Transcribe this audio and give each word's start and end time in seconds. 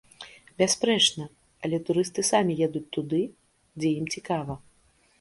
Бясспрэчна, 0.61 1.27
але 1.67 1.77
турысты 1.91 2.21
самі 2.33 2.57
едуць 2.69 2.85
туды, 2.99 3.23
дзе 3.81 3.97
ім 4.03 4.13
цікава. 4.19 4.63